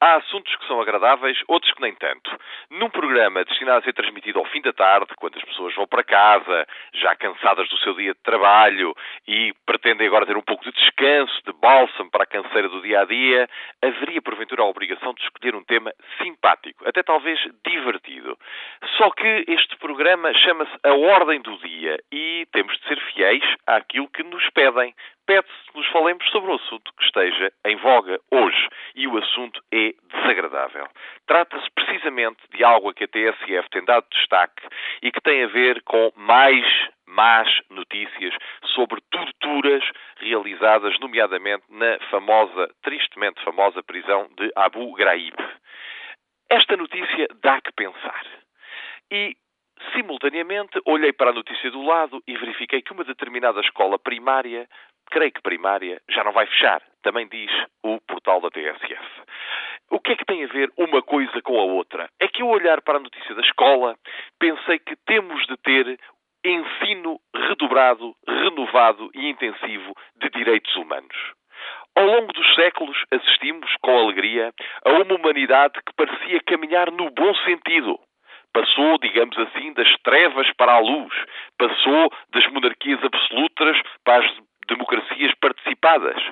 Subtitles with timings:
[0.00, 2.30] Há assuntos que são agradáveis, outros que nem tanto.
[2.70, 6.04] Num programa destinado a ser transmitido ao fim da tarde, quando as pessoas vão para
[6.04, 8.94] casa, já cansadas do seu dia de trabalho
[9.26, 13.00] e pretendem agora ter um pouco de descanso, de bálsamo para a canseira do dia
[13.00, 13.48] a dia,
[13.82, 15.92] haveria porventura a obrigação de escolher um tema
[16.22, 18.38] simpático, até talvez divertido.
[18.96, 24.08] Só que este programa chama-se A Ordem do Dia e temos de ser fiéis àquilo
[24.08, 24.94] que nos pedem
[25.28, 28.68] pede-se que nos falemos sobre um assunto que esteja em voga hoje.
[28.94, 30.88] E o assunto é desagradável.
[31.26, 34.66] Trata-se precisamente de algo a que a TSF tem dado destaque
[35.02, 36.66] e que tem a ver com mais
[37.06, 38.34] más notícias
[38.74, 39.82] sobre torturas
[40.18, 45.34] realizadas, nomeadamente na famosa, tristemente famosa prisão de Abu Ghraib.
[46.50, 48.24] Esta notícia dá que pensar.
[49.10, 49.36] E
[49.94, 54.68] Simultaneamente, olhei para a notícia do lado e verifiquei que uma determinada escola primária
[55.08, 57.50] creio que primária, já não vai fechar, também diz
[57.82, 59.04] o portal da TSF.
[59.90, 62.08] O que é que tem a ver uma coisa com a outra?
[62.20, 63.96] É que eu olhar para a notícia da escola,
[64.38, 65.98] pensei que temos de ter
[66.44, 71.16] ensino redobrado, renovado e intensivo de direitos humanos.
[71.96, 74.52] Ao longo dos séculos, assistimos, com alegria,
[74.84, 77.98] a uma humanidade que parecia caminhar no bom sentido.
[78.52, 81.12] Passou, digamos assim, das trevas para a luz.
[81.58, 84.36] Passou das monarquias absolutas para as
[84.68, 86.22] democracias participadas.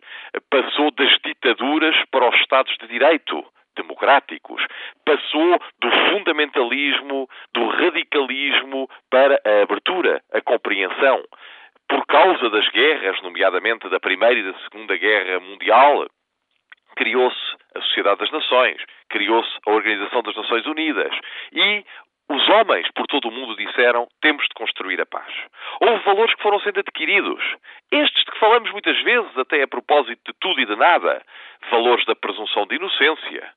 [0.51, 3.45] Passou das ditaduras para os Estados de Direito
[3.77, 4.65] democráticos.
[5.05, 11.23] Passou do fundamentalismo, do radicalismo para a abertura, a compreensão.
[11.89, 16.07] Por causa das guerras, nomeadamente da Primeira e da Segunda Guerra Mundial,
[16.97, 21.13] criou-se a Sociedade das Nações, criou-se a Organização das Nações Unidas
[21.53, 21.85] e
[22.29, 25.33] os homens por todo o mundo disseram temos de construir a paz.
[25.81, 27.41] Houve valores que foram sendo adquiridos.
[27.93, 31.23] Estes de que falamos muitas vezes, até a propósito de tudo e de nada.
[31.71, 33.53] Valores da presunção de inocência.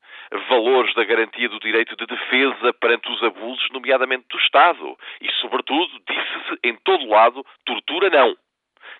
[0.48, 4.96] Valores da garantia do direito de defesa perante os abusos, nomeadamente do Estado.
[5.20, 8.36] E, sobretudo, disse-se em todo lado, tortura não.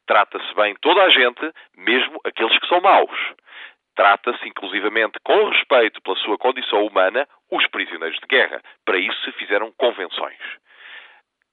[0.06, 3.34] Trata-se bem toda a gente, mesmo aqueles que são maus.
[3.94, 8.60] Trata-se, inclusivamente, com respeito pela sua condição humana, os prisioneiros de guerra.
[8.84, 10.38] Para isso se fizeram convenções.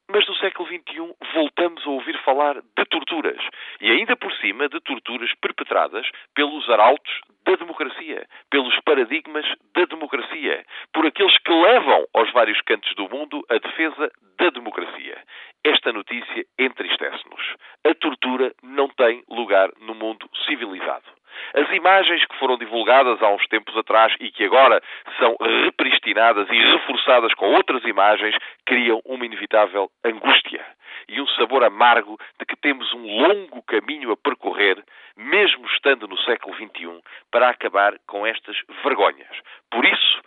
[0.09, 3.37] Mas no século XXI voltamos a ouvir falar de torturas.
[3.81, 9.45] E ainda por cima de torturas perpetradas pelos arautos da democracia, pelos paradigmas
[9.75, 14.09] da democracia, por aqueles que levam aos vários cantos do mundo a defesa
[14.39, 15.21] da democracia.
[15.63, 17.55] Esta notícia entristece-nos.
[17.85, 21.16] A tortura não tem lugar no mundo civilizado.
[21.53, 24.81] As imagens que foram divulgadas há uns tempos atrás e que agora
[25.17, 28.35] são repristinadas e reforçadas com outras imagens
[28.65, 30.65] criam uma inevitável angústia
[31.07, 34.83] e um sabor amargo de que temos um longo caminho a percorrer,
[35.15, 39.41] mesmo estando no século XXI, para acabar com estas vergonhas.
[39.71, 40.21] Por isso,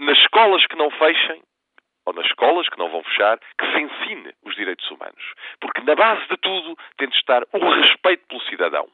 [0.00, 1.42] nas escolas que não fechem,
[2.06, 5.34] ou nas escolas que não vão fechar, que se ensine os direitos humanos.
[5.60, 8.88] Porque na base de tudo tem de estar o respeito pelo cidadão.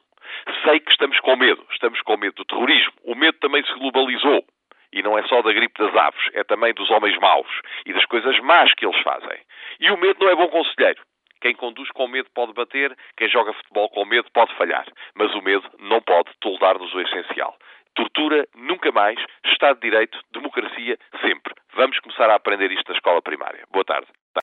[0.63, 1.65] Sei que estamos com medo.
[1.71, 2.93] Estamos com medo do terrorismo.
[3.03, 4.45] O medo também se globalizou.
[4.93, 7.49] E não é só da gripe das aves, é também dos homens maus
[7.85, 9.39] e das coisas más que eles fazem.
[9.79, 11.01] E o medo não é bom conselheiro.
[11.41, 14.85] Quem conduz com medo pode bater, quem joga futebol com medo pode falhar.
[15.13, 17.57] Mas o medo não pode toldar-nos o essencial.
[17.93, 21.53] Tortura nunca mais, Estado de Direito, democracia sempre.
[21.73, 23.63] Vamos começar a aprender isto na escola primária.
[23.71, 24.07] Boa tarde.